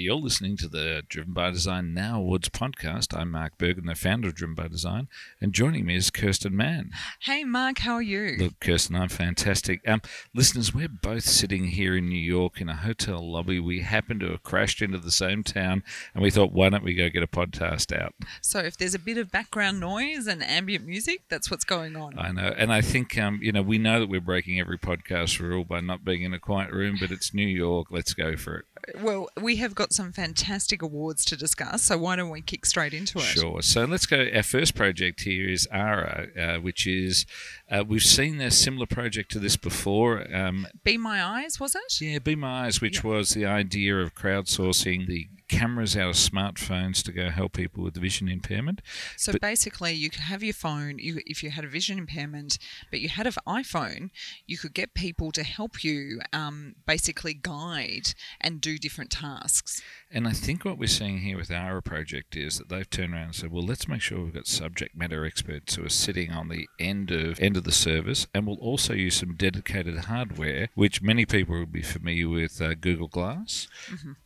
[0.00, 3.14] You're listening to the Driven by Design Now Awards podcast.
[3.14, 5.08] I'm Mark Bergin, the founder of Driven by Design,
[5.42, 6.92] and joining me is Kirsten Mann.
[7.20, 8.36] Hey, Mark, how are you?
[8.38, 9.86] Look, Kirsten, I'm fantastic.
[9.86, 10.00] Um,
[10.34, 13.60] listeners, we're both sitting here in New York in a hotel lobby.
[13.60, 15.82] We happen to have crashed into the same town,
[16.14, 18.14] and we thought, why don't we go get a podcast out?
[18.40, 22.18] So, if there's a bit of background noise and ambient music, that's what's going on.
[22.18, 25.38] I know, and I think um, you know we know that we're breaking every podcast
[25.40, 27.88] rule by not being in a quiet room, but it's New York.
[27.90, 28.64] Let's go for it.
[28.98, 32.94] Well, we have got some fantastic awards to discuss, so why don't we kick straight
[32.94, 33.22] into it?
[33.22, 33.62] Sure.
[33.62, 34.28] So let's go.
[34.34, 37.26] Our first project here is ARA, uh, which is
[37.70, 40.26] uh, we've seen a similar project to this before.
[40.34, 42.00] Um, Be My Eyes, was it?
[42.00, 47.02] yeah, Be My Eyes, which was the idea of crowdsourcing the cameras out of smartphones
[47.04, 48.80] to go help people with vision impairment.
[49.16, 50.98] So But- basically, you could have your phone.
[50.98, 52.58] You, if you had a vision impairment,
[52.90, 54.10] but you had an iPhone,
[54.46, 59.82] you could get people to help you, um, basically guide and do different tasks.
[60.10, 63.22] And I think what we're seeing here with our project is that they've turned around
[63.24, 66.48] and said, well, let's make sure we've got subject matter experts who are sitting on
[66.48, 71.00] the end of end of the service, and we'll also use some dedicated hardware, which
[71.02, 73.68] many people will be familiar with uh, Google Glass.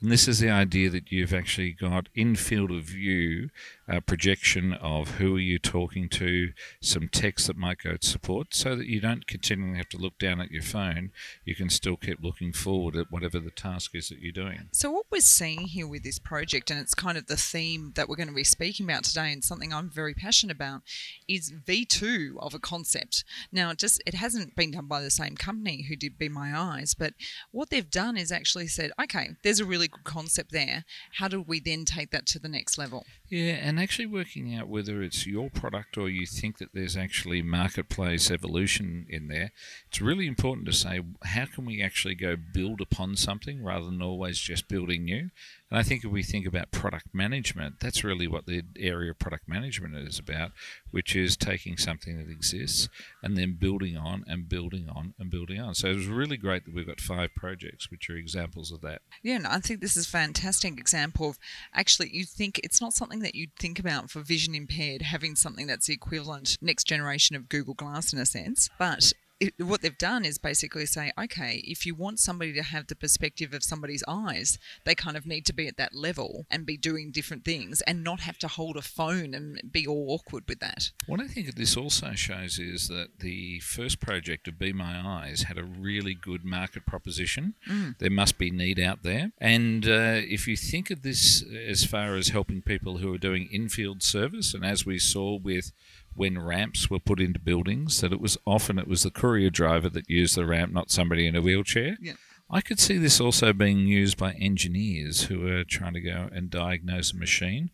[0.01, 3.49] And this is the idea that you've actually got in field of view
[3.89, 8.55] uh, projection of who are you talking to, some text that might go to support,
[8.55, 11.13] so that you don't continually have to look down at your phone.
[11.45, 14.69] You can still keep looking forward at whatever the task is that you're doing.
[14.73, 18.09] So what we're seeing here with this project, and it's kind of the theme that
[18.09, 20.83] we're going to be speaking about today, and something I'm very passionate about,
[21.29, 23.25] is V2 of a concept.
[23.53, 26.57] Now, it just it hasn't been done by the same company who did Be My
[26.57, 27.15] Eyes, but
[27.51, 30.85] what they've done is actually said, okay, there's a really good concept there.
[31.19, 33.05] How do we then take that to the next level?
[33.29, 37.43] Yeah, and actually working out whether it's your product or you think that there's actually
[37.43, 39.53] marketplace evolution in there,
[39.89, 44.03] it's really important to say how can we actually go build upon something rather than
[44.03, 45.31] always just building new.
[45.75, 49.19] And I think if we think about product management, that's really what the area of
[49.19, 50.53] product management is about,
[50.93, 52.89] which is taking something that exists
[53.25, 55.75] and then building on and building on and building on.
[55.75, 59.03] So it was really great that we've got five projects which are examples of that.
[59.21, 61.39] Yeah, and I think this is a fantastic example of
[61.75, 65.67] actually you think it's not something that you'd think about for vision impaired having something
[65.67, 69.99] that's the equivalent next generation of Google Glass in a sense, but it, what they've
[69.99, 74.05] done is basically say, okay, if you want somebody to have the perspective of somebody's
[74.07, 77.81] eyes, they kind of need to be at that level and be doing different things
[77.83, 80.91] and not have to hold a phone and be all awkward with that.
[81.07, 85.43] What I think this also shows is that the first project of Be My Eyes
[85.43, 87.55] had a really good market proposition.
[87.99, 89.33] There must be need out there.
[89.39, 93.49] And uh, if you think of this as far as helping people who are doing
[93.51, 95.73] infield service, and as we saw with
[96.15, 99.89] when ramps were put into buildings, that it was often it was the courier driver
[99.91, 101.97] that used the ramp, not somebody in a wheelchair.
[102.01, 102.15] Yeah.
[102.51, 106.51] I could see this also being used by engineers who are trying to go and
[106.51, 107.71] diagnose a machine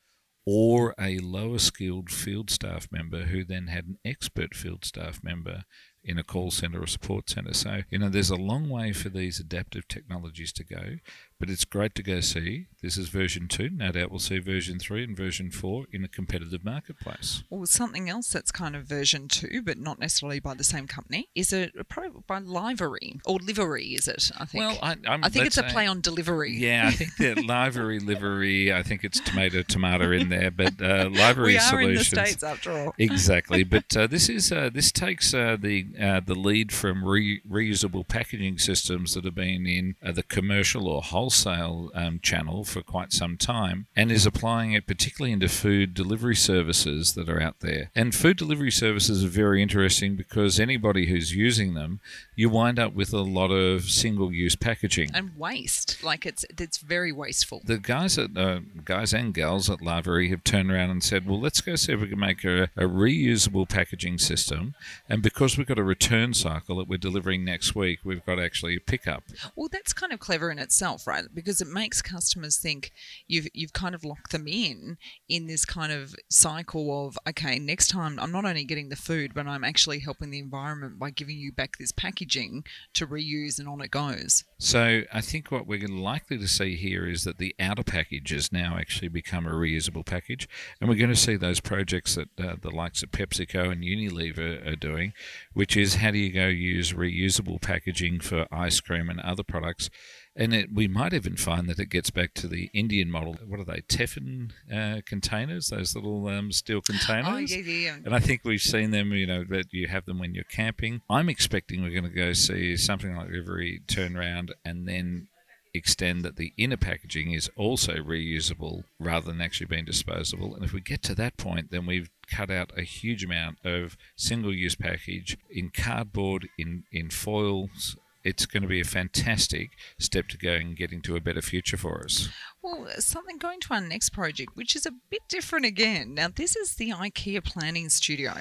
[0.47, 5.65] or a lower skilled field staff member who then had an expert field staff member
[6.03, 7.53] in a call center or support center.
[7.53, 10.97] So, you know, there's a long way for these adaptive technologies to go,
[11.39, 12.67] but it's great to go see.
[12.83, 13.71] This is version two.
[13.71, 17.43] No doubt we'll see version three and version four in a competitive marketplace.
[17.51, 21.29] Well, something else that's kind of version two, but not necessarily by the same company,
[21.35, 23.89] is it probably by Livery or Livery?
[23.89, 24.31] Is it?
[24.39, 24.65] I think.
[24.65, 26.57] Well, I, I'm, I think it's a play on delivery.
[26.57, 28.73] Yeah, I think that livery livery.
[28.73, 32.09] I think it's tomato tomato in there, but uh, livery we are in the solutions.
[32.09, 32.95] states after all.
[32.99, 33.65] exactly.
[33.71, 38.07] But uh, this is uh, this takes uh, the uh, the lead from re- reusable
[38.07, 43.13] packaging systems that have been in uh, the commercial or wholesale um, channel for quite
[43.13, 47.91] some time, and is applying it particularly into food delivery services that are out there.
[47.95, 52.01] And food delivery services are very interesting because anybody who's using them,
[52.37, 55.11] you wind up with a lot of single-use packaging.
[55.15, 56.03] and waste.
[56.03, 57.61] Like it's it's very wasteful.
[57.65, 61.41] the guys at uh, guys and gals at Lavery have turned around and said, "Well,
[61.41, 64.75] let's go see if we can make a, a reusable packaging system."
[65.09, 68.77] And because we've got a return cycle that we're delivering next week, we've got actually
[68.77, 69.25] a pickup.
[69.57, 71.25] Well, that's kind of clever in itself, right?
[71.33, 72.93] Because it makes customers think
[73.27, 74.99] you've you've kind of locked them in
[75.29, 79.33] in this kind of cycle of okay, next time I'm not only getting the food,
[79.35, 83.69] but I'm actually helping the environment by giving you back this packaging to reuse, and
[83.69, 84.45] on it goes.
[84.59, 88.53] So I think what we're likely to see here is that the outer package has
[88.53, 90.49] now actually become a reusable package,
[90.81, 94.67] and we're going to see those projects that uh, the likes of PepsiCo and Unilever
[94.67, 95.13] are doing,
[95.55, 99.91] which is how do you go use reusable packaging for ice cream and other products.
[100.37, 103.37] And it, we might even find that it gets back to the Indian model.
[103.47, 103.83] What are they?
[103.89, 107.53] tiffin uh, containers, those little um, steel containers.
[107.53, 107.97] Oh yeah, yeah.
[108.05, 111.03] And I think we've seen them, you know, that you have them when you're camping.
[111.11, 115.27] I'm expecting we're going to go see something like every turn round and then
[115.75, 120.55] extend that the inner packaging is also reusable rather than actually being disposable.
[120.55, 123.97] And if we get to that point, then we've cut out a huge amount of
[124.17, 127.97] single use package in cardboard, in, in foils.
[128.23, 131.79] It's going to be a fantastic step to go and getting to a better future
[131.79, 132.29] for us.
[132.63, 136.15] Well, something going to our next project, which is a bit different again.
[136.15, 138.35] Now, this is the IKEA Planning Studio.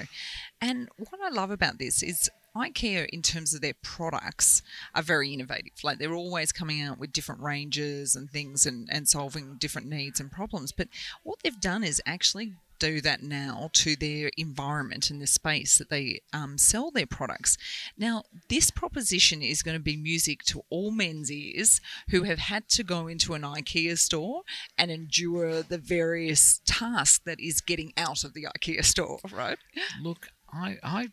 [0.59, 4.61] And what I love about this is IKEA, in terms of their products,
[4.95, 5.83] are very innovative.
[5.83, 10.19] Like they're always coming out with different ranges and things and, and solving different needs
[10.19, 10.71] and problems.
[10.71, 10.89] But
[11.23, 15.89] what they've done is actually do that now to their environment and the space that
[15.89, 17.57] they um, sell their products.
[17.97, 22.67] Now, this proposition is going to be music to all men's ears who have had
[22.69, 24.43] to go into an IKEA store
[24.77, 29.57] and endure the various tasks that is getting out of the IKEA store, right?
[30.01, 31.09] Look, I, I,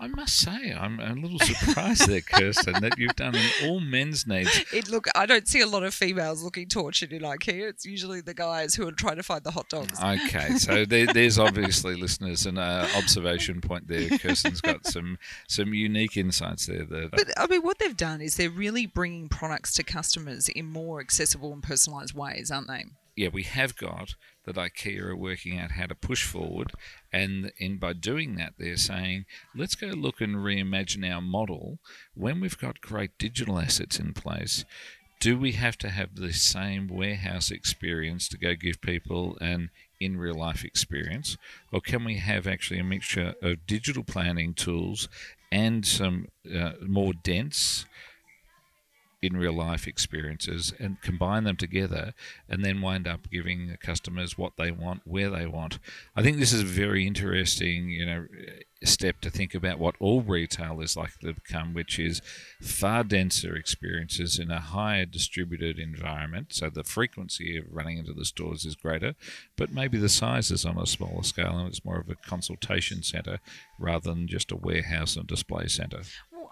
[0.00, 4.26] I must say, I'm a little surprised there, Kirsten, that you've done an all men's
[4.26, 4.64] needs.
[4.72, 7.68] It look, I don't see a lot of females looking tortured in IKEA.
[7.68, 9.98] It's usually the guys who are trying to find the hot dogs.
[10.10, 14.18] Okay, so there, there's obviously listeners an uh, observation point there.
[14.18, 16.84] Kirsten's got some some unique insights there.
[16.84, 20.66] That But I mean, what they've done is they're really bringing products to customers in
[20.66, 22.86] more accessible and personalised ways, aren't they?
[23.16, 24.14] Yeah, we have got
[24.44, 26.72] that IKEA are working out how to push forward,
[27.12, 29.24] and in by doing that, they're saying,
[29.54, 31.78] let's go look and reimagine our model
[32.14, 34.64] when we've got great digital assets in place.
[35.20, 39.70] Do we have to have the same warehouse experience to go give people an
[40.00, 41.36] in real life experience,
[41.70, 45.08] or can we have actually a mixture of digital planning tools
[45.52, 47.84] and some uh, more dense
[49.22, 52.14] in real life experiences and combine them together
[52.48, 55.78] and then wind up giving customers what they want where they want.
[56.16, 58.26] I think this is a very interesting you know
[58.82, 62.22] step to think about what all retail is likely to become which is
[62.62, 66.54] far denser experiences in a higher distributed environment.
[66.54, 69.14] So the frequency of running into the stores is greater
[69.56, 73.02] but maybe the size is on a smaller scale and it's more of a consultation
[73.02, 73.40] center
[73.78, 76.00] rather than just a warehouse and display center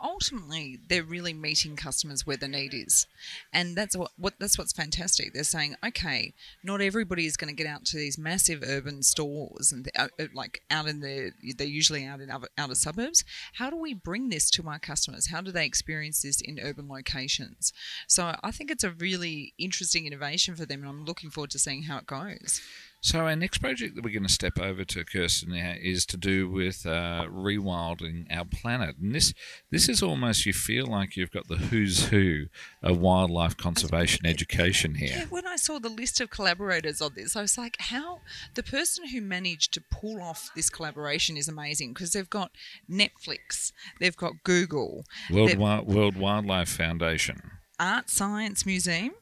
[0.02, 3.06] ultimately, they're really meeting customers where the need is,
[3.52, 5.32] and that's what, what that's what's fantastic.
[5.32, 9.72] They're saying, okay, not everybody is going to get out to these massive urban stores
[9.72, 13.24] and uh, uh, like out in the they're usually out in outer, outer suburbs.
[13.54, 15.28] How do we bring this to our customers?
[15.28, 17.72] How do they experience this in urban locations?
[18.06, 21.58] So I think it's a really interesting innovation for them, and I'm looking forward to
[21.58, 22.60] seeing how it goes.
[23.00, 26.16] So our next project that we're going to step over to Kirsten now is to
[26.16, 29.32] do with uh, rewilding our planet, and this
[29.70, 32.46] this is almost you feel like you've got the who's who
[32.82, 35.14] of wildlife conservation education here.
[35.18, 38.20] Yeah, when I saw the list of collaborators on this, I was like, how
[38.54, 42.50] the person who managed to pull off this collaboration is amazing because they've got
[42.90, 47.52] Netflix, they've got Google, World Wi- World Wildlife Foundation.
[47.80, 49.12] Art Science Museum,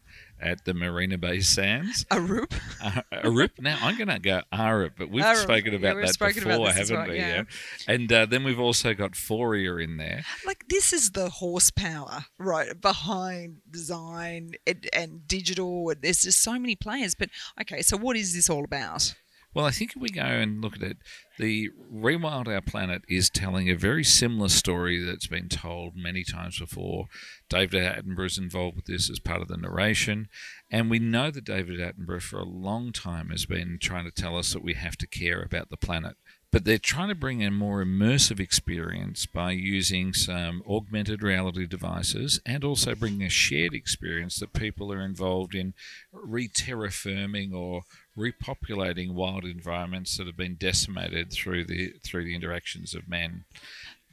[0.40, 2.04] at the Marina Bay Sands.
[2.10, 2.52] Arup.
[2.82, 3.50] Uh, Arup.
[3.58, 5.36] Now I'm going to go Arup, but we've Arup.
[5.36, 7.16] spoken Yeah, about we've that spoken before, about haven't well, we?
[7.16, 7.42] yeah.
[7.88, 10.24] And uh, then we've also got Phoria in there.
[10.44, 16.58] Like this is the horsepower right behind design and, and digital, and there's just so
[16.58, 17.14] many players.
[17.14, 17.30] But
[17.60, 19.14] okay, so what is this all about?
[19.56, 20.98] Well, I think if we go and look at it,
[21.38, 26.58] the Rewild Our Planet is telling a very similar story that's been told many times
[26.58, 27.06] before.
[27.48, 30.28] David Attenborough is involved with this as part of the narration,
[30.70, 34.36] and we know that David Attenborough for a long time has been trying to tell
[34.36, 36.16] us that we have to care about the planet.
[36.56, 42.40] But they're trying to bring a more immersive experience by using some augmented reality devices
[42.46, 45.74] and also bringing a shared experience that people are involved in
[46.14, 47.82] re terraforming or
[48.16, 53.44] repopulating wild environments that have been decimated through the through the interactions of man.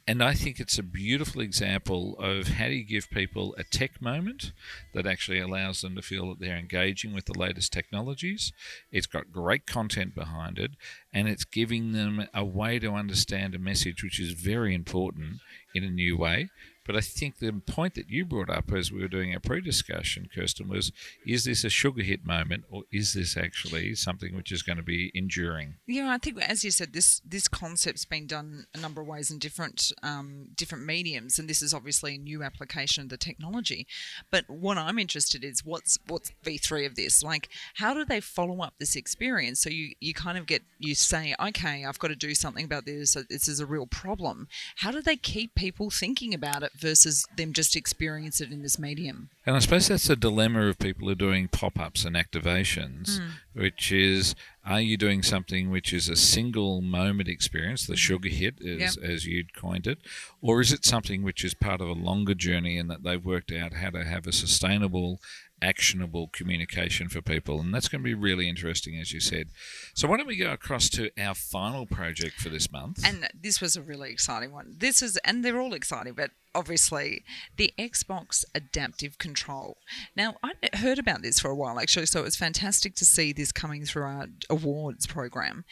[0.06, 4.02] And I think it's a beautiful example of how do you give people a tech
[4.02, 4.52] moment
[4.92, 8.52] that actually allows them to feel that they're engaging with the latest technologies.
[8.92, 10.72] It's got great content behind it,
[11.14, 15.40] and it's giving them a way to understand a message which is very important
[15.74, 16.50] in a new way.
[16.86, 19.60] But I think the point that you brought up as we were doing our pre
[19.60, 20.92] discussion, Kirsten, was
[21.26, 24.82] is this a sugar hit moment or is this actually something which is going to
[24.82, 25.76] be enduring?
[25.86, 29.30] Yeah, I think as you said, this this concept's been done a number of ways
[29.30, 33.86] in different um, different mediums, and this is obviously a new application of the technology.
[34.30, 37.22] But what I'm interested in is what's what's V3 of this?
[37.22, 39.60] Like, how do they follow up this experience?
[39.60, 42.84] So you you kind of get you say, okay, I've got to do something about
[42.84, 43.16] this.
[43.28, 44.48] This is a real problem.
[44.76, 48.78] How do they keep people thinking about it versus them just experience it in this
[48.78, 49.30] medium.
[49.46, 53.18] And I suppose that's the dilemma of people who are doing pop ups and activations,
[53.20, 53.30] Mm.
[53.52, 54.34] which is
[54.66, 59.26] are you doing something which is a single moment experience, the sugar hit, as, as
[59.26, 59.98] you'd coined it,
[60.40, 63.52] or is it something which is part of a longer journey and that they've worked
[63.52, 65.20] out how to have a sustainable,
[65.64, 67.60] actionable communication for people?
[67.60, 69.48] And that's going to be really interesting, as you said.
[69.94, 73.04] So, why don't we go across to our final project for this month?
[73.04, 74.76] And this was a really exciting one.
[74.78, 77.24] This is, and they're all exciting, but obviously
[77.56, 79.78] the Xbox Adaptive Control.
[80.16, 83.32] Now, I'd heard about this for a while actually, so it was fantastic to see
[83.32, 85.64] this coming through our awards program.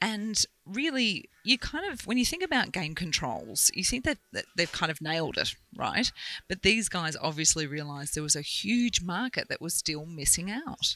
[0.00, 4.44] And really, you kind of, when you think about game controls, you think that, that
[4.56, 6.10] they've kind of nailed it, right?
[6.48, 10.94] But these guys obviously realized there was a huge market that was still missing out.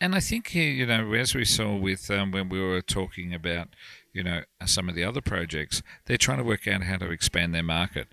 [0.00, 3.68] And I think you know, as we saw with um, when we were talking about,
[4.16, 7.54] you know, some of the other projects, they're trying to work out how to expand
[7.54, 8.08] their market.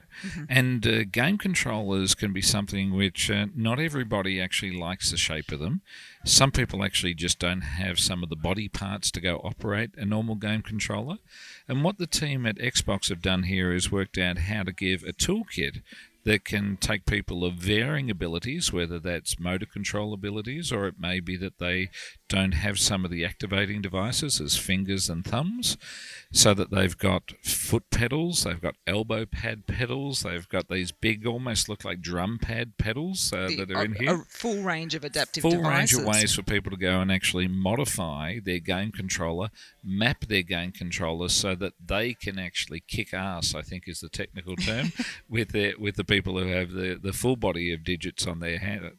[0.49, 5.51] And uh, game controllers can be something which uh, not everybody actually likes the shape
[5.53, 5.81] of them.
[6.25, 10.05] Some people actually just don't have some of the body parts to go operate a
[10.05, 11.15] normal game controller.
[11.69, 15.03] And what the team at Xbox have done here is worked out how to give
[15.03, 15.81] a toolkit
[16.25, 21.19] that can take people of varying abilities, whether that's motor control abilities or it may
[21.19, 21.89] be that they
[22.29, 25.77] don't have some of the activating devices as fingers and thumbs,
[26.31, 31.27] so that they've got foot pedals, they've got elbow pad pedals, they've got these big,
[31.27, 34.95] almost look like drum pad pedals uh, The- that are in here a full range
[34.95, 35.93] of adaptive full devices.
[35.93, 39.49] range of ways for people to go and actually modify their game controller,
[39.83, 43.53] map their game controller so that they can actually kick ass.
[43.53, 44.91] I think is the technical term
[45.29, 48.59] with their with the people who have the the full body of digits on their
[48.59, 48.91] hand.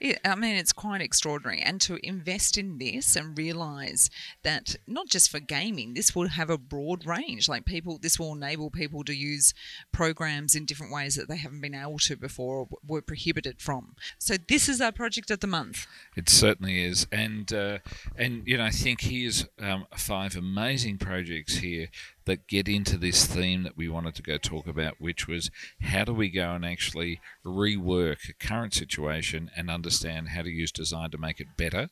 [0.00, 1.60] Yeah, I mean, it's quite extraordinary.
[1.60, 4.10] And to invest in this and realize
[4.42, 7.48] that not just for gaming, this will have a broad range.
[7.48, 9.54] Like people, this will enable people to use
[9.92, 13.96] programs in different ways that they haven't been able to before or were prohibited from.
[14.18, 15.86] So this is our project of the month.
[16.14, 17.78] It certainly is, and uh,
[18.16, 21.88] and you know I think here's um, five amazing projects here
[22.26, 26.04] that get into this theme that we wanted to go talk about, which was how
[26.04, 31.10] do we go and actually rework a current situation and understand how to use design
[31.10, 31.88] to make it better.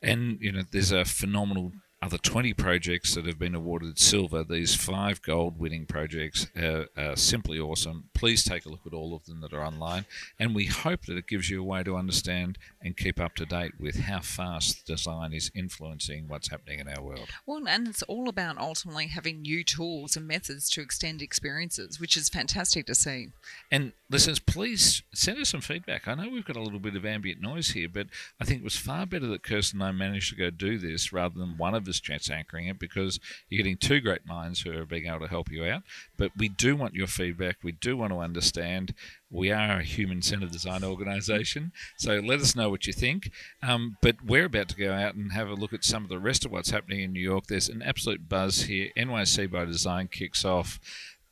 [0.00, 4.42] And you know, there's a phenomenal other 20 projects that have been awarded silver.
[4.42, 8.08] These five gold winning projects are, are simply awesome.
[8.14, 10.06] Please take a look at all of them that are online.
[10.38, 13.44] And we hope that it gives you a way to understand and keep up to
[13.44, 17.28] date with how fast design is influencing what's happening in our world.
[17.46, 22.16] Well, and it's all about ultimately having new tools and methods to extend experiences, which
[22.16, 23.28] is fantastic to see.
[23.70, 26.08] And listeners, please send us some feedback.
[26.08, 28.08] I know we've got a little bit of ambient noise here, but
[28.40, 31.12] I think it was far better that Kirsten and I managed to go do this
[31.12, 34.76] rather than one of us chance anchoring it because you're getting two great minds who
[34.76, 35.84] are being able to help you out.
[36.16, 37.58] But we do want your feedback.
[37.62, 38.94] We do want to understand.
[39.30, 43.30] We are a human centered design organization, so let us know what you think.
[43.62, 46.18] Um, but we're about to go out and have a look at some of the
[46.18, 47.46] rest of what's happening in New York.
[47.46, 48.88] There's an absolute buzz here.
[48.96, 50.80] NYC by Design kicks off.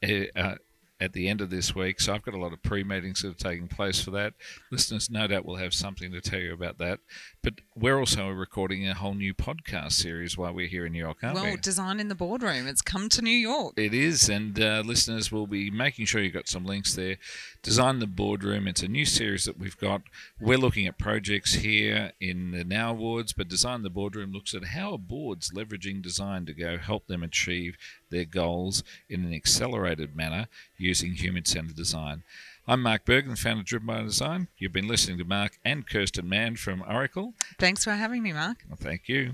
[0.00, 0.54] Uh, uh,
[1.00, 2.00] at the end of this week.
[2.00, 4.34] So I've got a lot of pre meetings that are taking place for that.
[4.70, 7.00] Listeners, no doubt, will have something to tell you about that.
[7.48, 11.16] But we're also recording a whole new podcast series while we're here in New York,
[11.22, 11.56] aren't well, we?
[11.56, 12.66] design in the boardroom.
[12.66, 13.72] It's come to New York.
[13.78, 17.16] It is, and uh, listeners will be making sure you've got some links there.
[17.62, 20.02] Design in the Boardroom, it's a new series that we've got.
[20.38, 24.52] We're looking at projects here in the Now Awards, but Design in the Boardroom looks
[24.52, 27.78] at how are boards leveraging design to go help them achieve
[28.10, 32.24] their goals in an accelerated manner using human centered design.
[32.70, 34.48] I'm Mark Bergin, founder of Driven by Design.
[34.58, 37.32] You've been listening to Mark and Kirsten Mann from Oracle.
[37.58, 38.58] Thanks for having me, Mark.
[38.68, 39.32] Well, thank you.